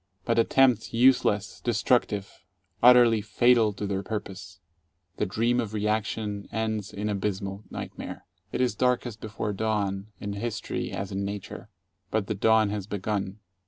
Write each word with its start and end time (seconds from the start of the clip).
But 0.25 0.39
attempts 0.39 0.95
useless, 0.95 1.61
destructive, 1.63 2.43
utterly 2.81 3.21
fatal 3.21 3.71
to 3.73 3.85
their 3.85 4.01
purpose. 4.01 4.59
The 5.17 5.27
Dream 5.27 5.59
of 5.59 5.75
Reaction 5.75 6.47
ends 6.51 6.91
in 6.91 7.07
abysmal 7.07 7.65
nightmare. 7.69 8.25
It 8.51 8.61
is 8.61 8.73
darkest 8.73 9.21
before 9.21 9.53
dawn, 9.53 10.07
in 10.19 10.33
history 10.33 10.89
as 10.91 11.11
in 11.11 11.23
nature. 11.23 11.69
But 12.09 12.25
the 12.25 12.33
dawn 12.33 12.71
has 12.71 12.87
begun. 12.87 13.41